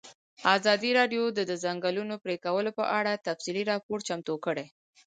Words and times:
ازادي 0.55 0.91
راډیو 0.99 1.23
د 1.37 1.39
د 1.49 1.51
ځنګلونو 1.63 2.15
پرېکول 2.25 2.65
په 2.77 2.83
اړه 2.99 3.21
تفصیلي 3.27 3.63
راپور 3.71 3.97
چمتو 4.07 4.33
کړی. 4.45 4.65